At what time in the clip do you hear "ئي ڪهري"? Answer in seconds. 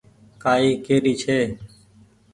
0.63-1.13